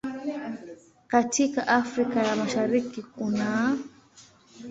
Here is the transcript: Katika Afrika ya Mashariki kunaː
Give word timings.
Katika 1.07 1.67
Afrika 1.67 2.23
ya 2.23 2.35
Mashariki 2.35 3.01
kunaː 3.03 3.77